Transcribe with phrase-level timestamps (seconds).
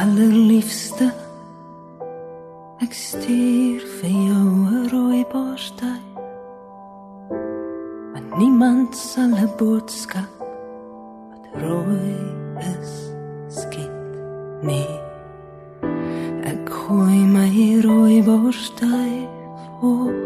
[0.00, 1.12] allerliefste
[2.78, 6.04] Ek stuur vir jou 'n rooi borstel.
[8.12, 10.34] Maar niemand sal 'n boodskap
[11.30, 12.16] wat rooi
[12.78, 12.92] is
[13.58, 13.98] skiet
[14.62, 14.94] nie.
[16.52, 17.50] Ek gooi my
[17.82, 19.28] rooi borstel
[19.80, 20.22] hoog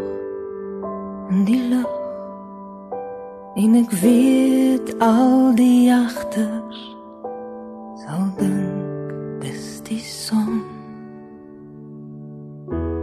[1.31, 1.95] in die lug.
[3.55, 6.81] En ek weet al die jagters
[8.03, 8.62] sal dis
[9.93, 10.63] die son.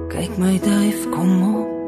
[0.10, 1.79] Kyk my duif kom op.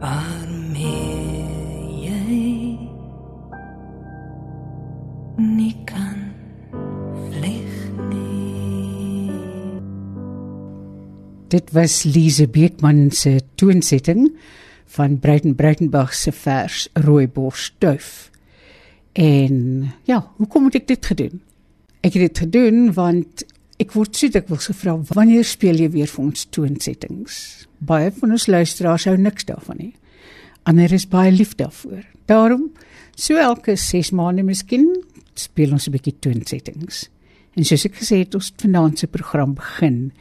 [0.00, 1.42] waarmee
[2.06, 2.78] jy
[5.36, 6.18] nie kan
[7.28, 7.74] vlieg
[8.10, 9.38] nie
[11.48, 14.30] Dit was Lise Beekman se toonsetting
[14.88, 18.30] van Breiten Breitenberg se vers Rooibos duif.
[19.12, 21.40] En ja, hoekom het ek dit gedoen?
[22.00, 23.44] Ek het dit gedoen want
[23.78, 27.38] ek word so dikwels gevra wanneer speel jy weer vir ons toonsettings?
[27.78, 29.92] Baie van ons luisteraars hou niks daarvan nie.
[30.68, 32.02] Ander is baie lief daarvoor.
[32.28, 32.68] Daarom
[33.16, 34.90] so elke 6 maande miskien
[35.34, 37.08] speel ons 'n bietjie toonsettings.
[37.56, 38.52] En soos ek gesê het, ons
[38.94, 40.12] se program begin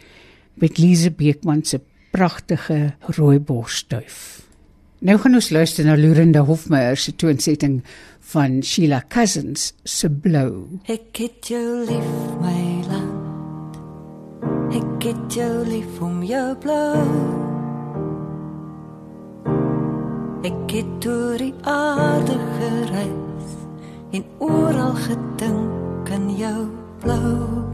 [0.56, 1.79] met Lise Beekman se
[2.12, 4.41] pragtige rooibosduif.
[5.00, 7.84] Nou gaan ons luister na Lurenda Hofmeyer se toonsetting
[8.31, 10.79] van Sheila Cousins se Blou.
[10.88, 13.16] Ek het jou lief my land
[14.77, 17.01] Ek het jou lief om jou blou
[20.45, 23.55] Ek het oor die aarde gereis
[24.13, 26.67] En oral gedink aan jou
[27.01, 27.66] blou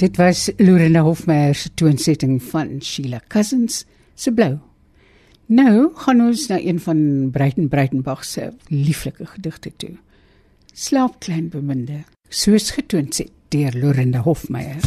[0.00, 4.56] Dit was Lorena Hofmeyer se toonsetting van Sheila Cousins se Blou.
[5.46, 9.92] Nou gaan ons na een van Breiten Breitenbach se lieflike gedigte toe.
[10.72, 14.80] Slaap klein beminde, soos getoonset deur Lorena Hofmeyer.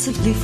[0.00, 0.34] nasıl bir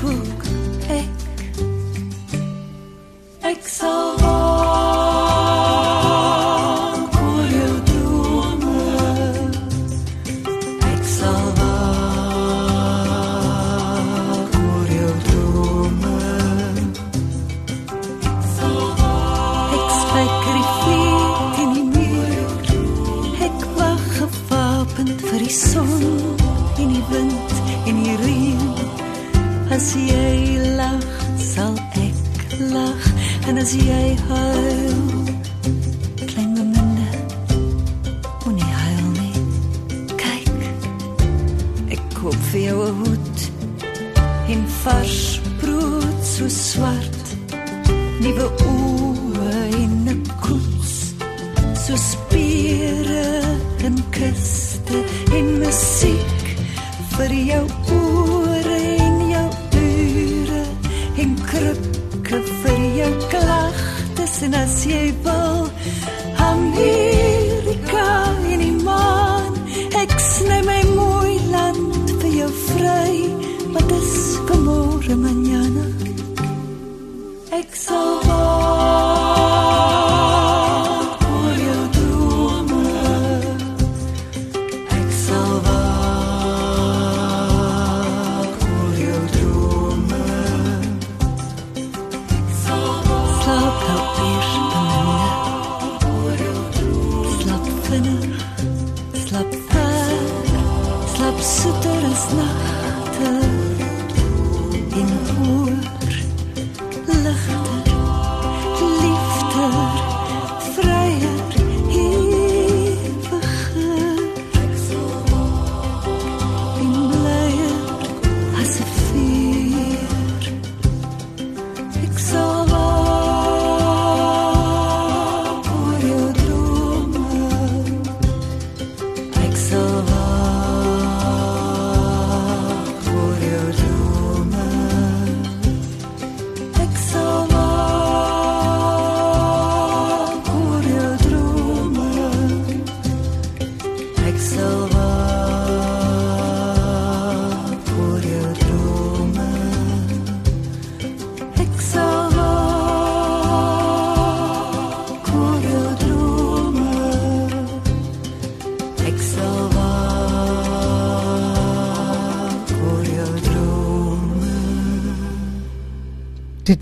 [29.76, 31.02] As jy lag,
[31.36, 33.02] sal ek lag
[33.44, 35.02] en as jy huil,
[36.22, 37.08] klink my munde.
[38.46, 39.42] Moenie huil nie.
[40.22, 40.48] Kyk.
[41.92, 43.38] Ek koop vir jou 'n hoed
[44.48, 45.20] en vars
[45.60, 47.24] brood so swart.
[48.24, 48.46] Nuwe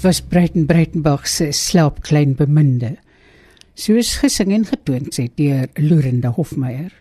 [0.05, 2.97] was Breiten Breitenberg se Slaap klein beminde,
[3.75, 6.93] soos gesing en getoon sê deur Lorinda Hofmeyer.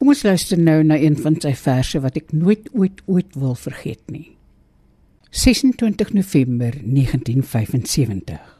[0.00, 3.54] Kom ons luister nou na een van sy verse wat ek nooit ooit ooit wil
[3.60, 4.30] vergeet nie.
[5.30, 8.55] 26 November 1975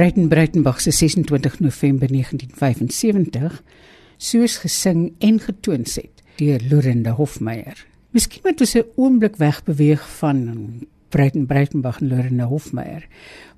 [0.00, 3.62] Breiten Breitenbach se 26 November 1975
[4.16, 7.76] soos gesing en getoon het deur Lorenda Hofmeyer.
[8.16, 10.38] Miskien moet ons 'n oomblik wegbeweeg van
[11.08, 13.06] Breiten Breitenbach en Lorenda Hofmeyer.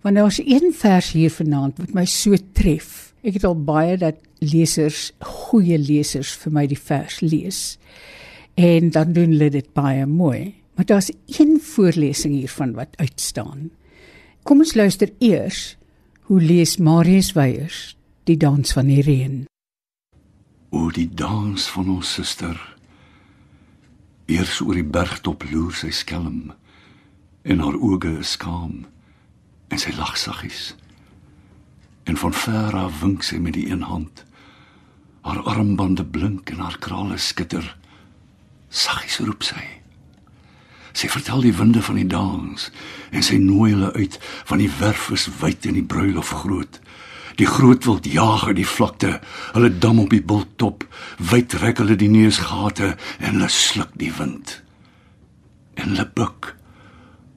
[0.01, 3.15] Want daar is een vers hier vanaand wat my so tref.
[3.23, 7.79] Ek het al baie dat lesers, goeie lesers vir my die vers lees.
[8.55, 10.55] En dan doen hulle dit baie mooi.
[10.75, 13.71] Maar daar's een voorlesing hiervan wat uitstaan.
[14.43, 15.77] Kom ons luister eers
[16.23, 19.43] hoe lees Marius Weyers die dans van die reën.
[20.71, 22.57] O die dans van ons suster.
[24.31, 26.53] Eers oor die bergtop loer sy skelm
[27.43, 28.85] en haar oë is skaam
[29.73, 30.77] en sy lag saggies.
[32.07, 34.25] En van ver af wink sy met die een hand.
[35.27, 37.67] Haar armbande blink en haar krale skitter.
[38.71, 39.82] Saggies roep sy.
[40.93, 42.69] Sy vertel die winde van die dans
[43.11, 44.19] en sy nooi hulle uit
[44.51, 46.81] van die werf is wyd en die bruilof groot.
[47.41, 49.17] Die groot wild jaag uit die vlakte,
[49.55, 50.85] hulle dam op die bulttop,
[51.17, 54.59] wyd rek hulle die neusgate en hulle sluk die wind.
[55.81, 56.53] En hulle buik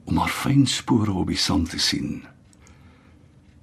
[0.06, 2.26] om haar fyn spore op die sand te sien.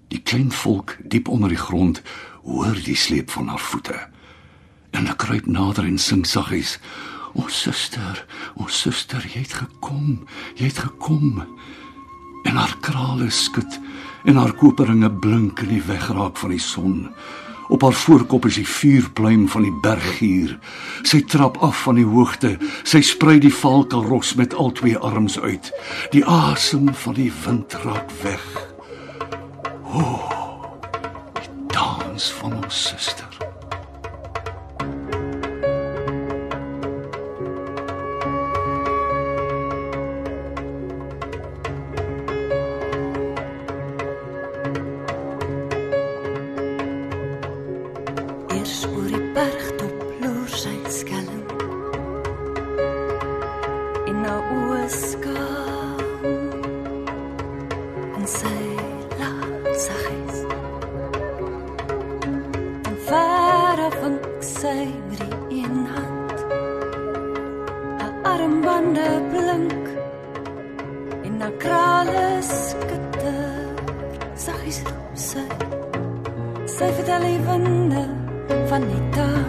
[0.09, 2.01] Die klein volk diep onder die grond
[2.43, 3.95] hoor die sleep van haar voete.
[4.91, 6.79] En hulle kruip nader en sing saggies:
[7.33, 8.25] "O suster,
[8.55, 11.43] o suster, jy het gekom, jy het gekom."
[12.43, 13.79] En haar krale skud
[14.23, 17.09] en haar koperinge blink in die wegraak van die son.
[17.67, 20.59] Op haar voorkop is die vuurpluim van die berggier.
[21.07, 22.57] Sy trap af van die hoogte.
[22.83, 25.71] Sy sprei die valkelros met al twee arms uit.
[26.11, 28.45] Die asem van die wind raak weg.
[29.93, 30.31] O, oh,
[31.39, 33.32] die dans van ons suster.
[54.23, 55.97] Nou oorskaam.
[58.17, 58.59] En sy
[59.19, 59.41] lag
[59.85, 60.37] saggies.
[62.87, 66.45] En ver af vink sy met die een hand.
[67.99, 69.87] Haar armbande blink.
[71.23, 73.41] En haar krale skitter.
[74.35, 75.47] Saggies roep sy.
[76.77, 78.05] Sy vertel die winde
[78.71, 79.42] van die dans.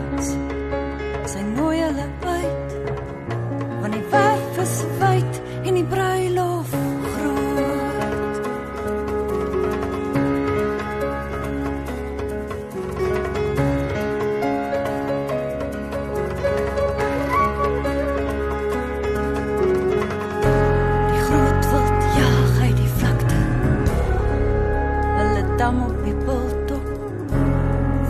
[25.59, 26.87] Dam op die bultop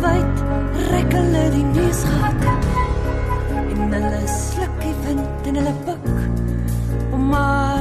[0.00, 0.42] wyd
[0.90, 2.54] rek hulle die neusgate
[3.61, 6.09] en hulle sluk die wind en hulle buk
[7.12, 7.73] om maar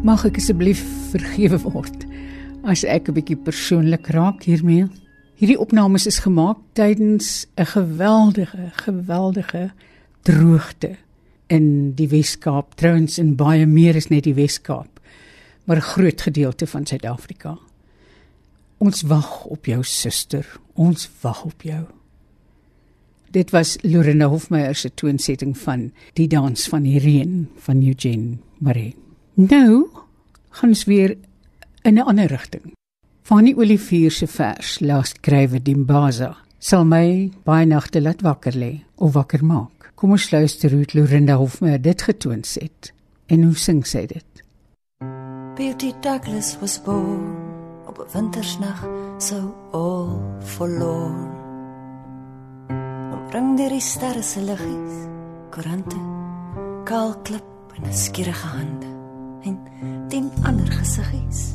[0.00, 0.80] Mag ek asseblief
[1.12, 2.06] vergewe word
[2.64, 4.88] as ek 'n bietjie persoonlik raak hiermee?
[5.36, 9.72] Hierdie opnames is gemaak tydens 'n geweldige, geweldige
[10.24, 10.96] droogte
[11.48, 15.00] in die Wes-Kaap, trouens in baie meer as net die Wes-Kaap,
[15.66, 17.58] maar 'n groot gedeelte van Suid-Afrika.
[18.78, 21.84] Ons wag op jou suster, ons wag op jou.
[23.30, 29.09] Dit was Lorena Hofmeyer se toonsetting van Die dans van die reën van Eugene Maree.
[29.40, 29.88] Nou
[30.50, 31.16] gaan ons weer
[31.82, 32.72] in 'n ander rigting.
[33.22, 39.12] Fanny Olivier se vers Last skrywe Dimbaza sal my baie nagte laat wakker lê of
[39.12, 39.92] wakker maak.
[39.94, 42.92] Kom ons luister hoe Lorinda Hofmeyer dit getoon het
[43.26, 44.44] en hoe sing sy dit?
[45.54, 47.36] Beauty Douglas was born
[47.86, 51.28] op 'n wintersnag so all forlorn.
[53.30, 55.06] Ring deur die sterre se liggies,
[55.50, 55.96] koerante,
[56.84, 57.44] kaal klip
[57.76, 58.99] en skierige hande
[59.42, 59.58] en
[60.08, 61.54] tien ander gesiggies.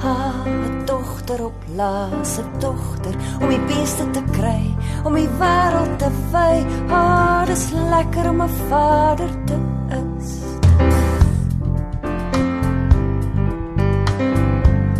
[0.00, 4.74] Ha, 'n dogter op laas, 'n dogter om die beste te kry,
[5.04, 6.54] om die wêreld te wy.
[6.88, 9.56] Ha, dis lekker om 'n vader te
[10.02, 10.30] is.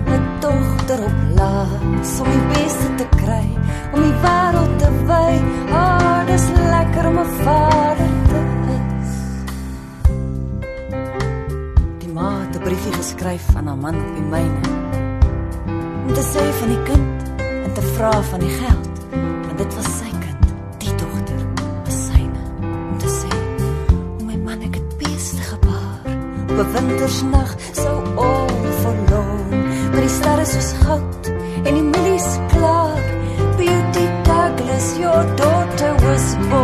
[0.06, 3.48] 'n Dogter op laas, om die beste te kry,
[3.92, 5.32] om die wêreld te wy.
[5.72, 8.19] Ha, dis lekker om 'n vader
[12.60, 14.60] 'n briefie geskryf aan haar man op die myne.
[16.06, 18.96] Om te sê van die kind en te vra van die geld.
[19.46, 20.44] Want dit was sy kind
[20.78, 21.42] die dogter
[21.84, 22.42] was syne.
[22.90, 23.32] Om te sê
[24.20, 26.04] o my man ek het beeste gebaar.
[26.50, 28.48] Op 'n wintersnag so al
[28.82, 29.48] verloon
[29.92, 31.32] maar die sterre soos goud
[31.64, 33.00] en die mielies klaar.
[33.56, 36.59] Beauty douglas your daughter was born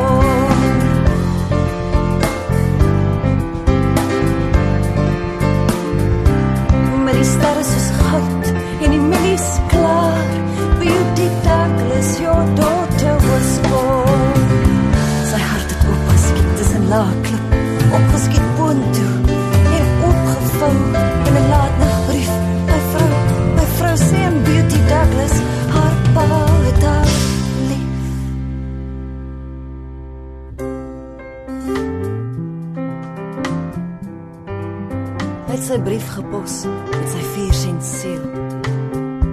[35.57, 38.25] het sy brief gepos met sy 4 sent seël.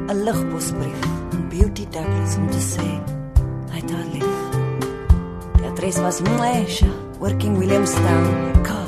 [0.08, 1.02] 'n Ligposbrief
[1.34, 2.88] aan Beauty Douglas om te sê
[3.72, 4.36] hy het haar lief.
[5.58, 8.83] Die adres was Mlesha, working Williamstown, Kaap.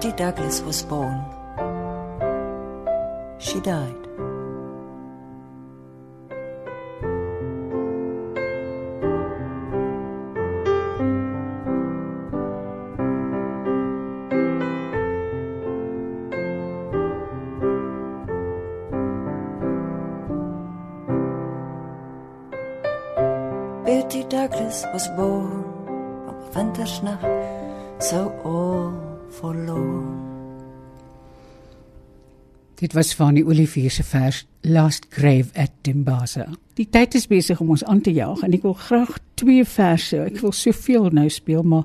[0.00, 1.20] Beauty Douglas was born.
[3.38, 3.94] She died.
[23.84, 25.60] Beauty Douglas was born
[26.26, 27.20] op 'n wintersnag,
[27.98, 30.18] so all forlorn.
[32.80, 36.46] Dit was van die Olivier se vers Last Grave at Dimbaza.
[36.80, 40.16] Die tyd is besig om ons aan te jaag en ek wil graag twee verse.
[40.16, 41.84] Ek wil soveel nou speel, maar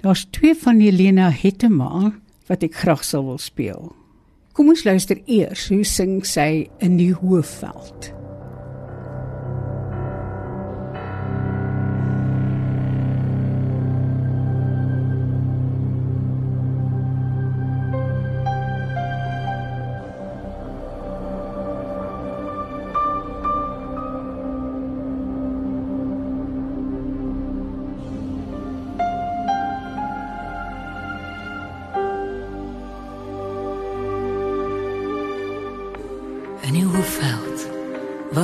[0.00, 2.12] daar's twee van Helena Hettema
[2.48, 3.90] wat ek graag sal wil speel.
[4.56, 8.14] Kom ons luister eers hoe sing sy in die Hoëveld.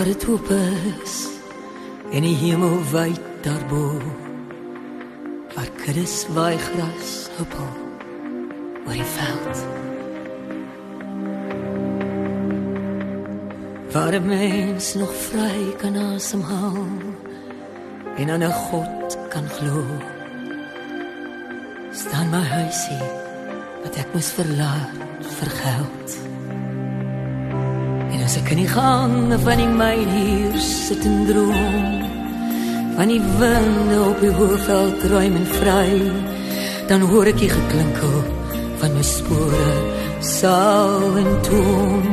[0.06, 0.50] Waar dit oop
[1.02, 1.14] is
[2.12, 3.98] en die hemel wyd daarbo.
[5.54, 7.70] Waar kuddes waai gras huppel
[8.86, 9.64] oor die veld.
[13.92, 16.86] Waar 'n mens nog vry kan asemhaal
[18.16, 19.82] en aan 'n God kan glo.
[21.90, 23.06] Staan my huisie
[23.82, 26.25] wat ek moes verlaat vir geld
[28.26, 31.84] as ek in die gange van die myn hier sit en droom
[32.96, 35.86] van die winde op die hoofveld ruim en vry
[36.88, 38.16] dan hoor ek die geklinkel
[38.82, 39.70] van my spore
[40.32, 42.10] saal en toon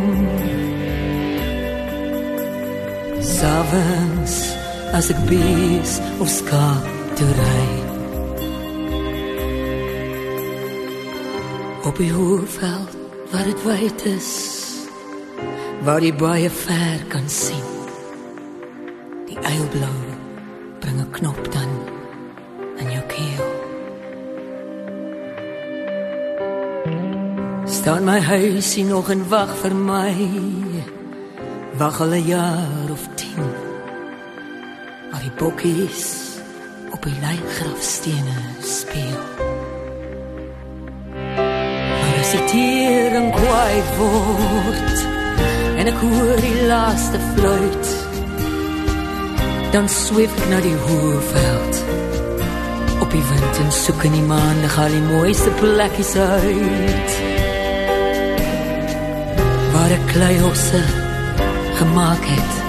[3.33, 4.39] Savens
[4.93, 7.67] as ek bees of skaap te ry
[11.89, 12.99] Op die hoofveld
[13.33, 14.52] waar dit wyd is
[15.83, 17.63] waar jy baie ver kan sien.
[19.27, 19.99] Die eilblou
[20.79, 21.71] bring 'n knop dan
[22.79, 23.47] in jou keel.
[27.65, 30.15] Staan my huisie nog en wag vir my.
[31.77, 33.43] Wag al 'n jaar of 10.
[35.11, 36.03] Maar die bokkies
[36.91, 39.23] op die lijkgrafstene speel.
[41.99, 45.12] Maar as die tering kwaai word
[45.83, 47.89] en ek hoor die laaste fluit.
[49.75, 51.81] Dan sweef ek na die hoëveld.
[53.03, 57.19] Op die wind en soek in die maan Lig al die mooiste plekkies uit.
[59.75, 60.83] Waar ek kleihosse
[61.81, 62.62] gemaakt het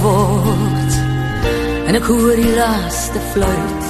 [0.00, 0.96] word.
[1.88, 3.86] En ek hoor die laaste fluit.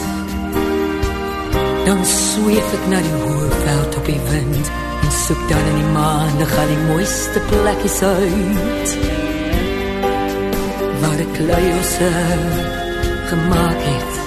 [1.89, 4.67] Dan sweef ek na die hoë veld op die wind
[5.09, 8.97] En soek dan in die maan Al die mooiste plekjes uit.
[11.01, 12.13] Waar ek luiose
[13.31, 14.23] gemaakt het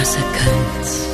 [0.00, 1.11] As ek kind